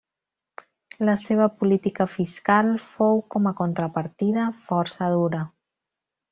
La 1.09 1.13
seva 1.23 1.47
política 1.59 2.07
fiscal 2.15 2.73
fou 2.87 3.23
com 3.37 3.53
a 3.53 3.55
contrapartida, 3.63 4.49
força 4.67 5.15
dura. 5.21 5.47